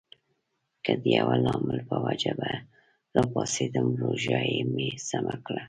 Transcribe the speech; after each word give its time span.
که 0.83 0.93
د 1.01 1.03
یوه 1.17 1.35
لامل 1.45 1.79
په 1.89 1.95
وجه 2.05 2.33
به 2.39 2.51
راپاڅېدم، 3.15 3.87
روژایې 4.01 4.61
مې 4.73 4.89
سمه 5.07 5.35
کړله. 5.45 5.59